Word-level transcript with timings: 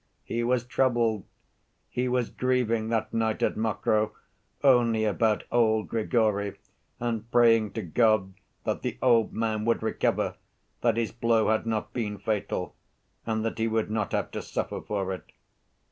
He 0.23 0.43
was 0.43 0.63
troubled, 0.65 1.25
he 1.87 2.07
was 2.07 2.31
grieving 2.31 2.89
that 2.89 3.13
night 3.13 3.43
at 3.43 3.55
Mokroe 3.55 4.13
only 4.63 5.05
about 5.05 5.43
old 5.51 5.89
Grigory 5.89 6.57
and 6.99 7.29
praying 7.29 7.73
to 7.73 7.83
God 7.83 8.33
that 8.63 8.81
the 8.81 8.97
old 9.03 9.31
man 9.31 9.63
would 9.65 9.83
recover, 9.83 10.37
that 10.81 10.97
his 10.97 11.11
blow 11.11 11.49
had 11.49 11.67
not 11.67 11.93
been 11.93 12.17
fatal, 12.17 12.73
and 13.27 13.45
that 13.45 13.59
he 13.59 13.67
would 13.67 13.91
not 13.91 14.11
have 14.13 14.31
to 14.31 14.41
suffer 14.41 14.81
for 14.81 15.13
it. 15.13 15.31